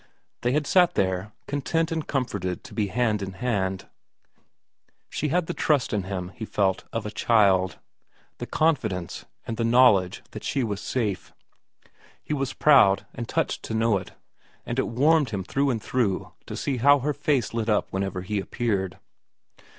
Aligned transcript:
They 0.41 0.53
had 0.53 0.65
sat 0.65 0.95
there, 0.95 1.31
content 1.45 1.91
and 1.91 2.07
comforted 2.07 2.63
to 2.63 2.73
be 2.73 2.87
hand 2.87 3.21
in 3.21 3.33
hand. 3.33 3.85
She 5.11 5.27
had 5.27 5.45
the 5.45 5.53
trust 5.53 5.93
in 5.93 6.05
him, 6.05 6.29
he 6.29 6.43
felt, 6.43 6.85
of 6.91 7.05
a 7.05 7.11
child; 7.11 7.77
the 8.39 8.47
confidence, 8.47 9.25
and 9.45 9.57
the 9.57 9.63
knowledge 9.63 10.23
that 10.31 10.43
she 10.43 10.63
was 10.63 10.81
safe. 10.81 11.33
He 12.23 12.33
was 12.33 12.51
proud 12.51 13.05
and 13.13 13.29
touched 13.29 13.61
to 13.65 13.75
know 13.75 13.99
it, 13.99 14.13
and 14.65 14.79
it 14.79 14.87
warmed 14.87 15.29
him 15.29 15.43
through 15.43 15.69
and 15.69 15.79
through 15.79 16.31
to 16.47 16.57
see 16.57 16.77
how 16.77 16.97
her 17.01 17.13
face 17.13 17.53
lit 17.53 17.69
up 17.69 17.87
whenever 17.93 18.23
he 18.23 18.39
appeared. 18.39 18.97